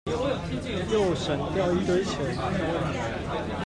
[0.91, 2.35] 又省掉一堆錢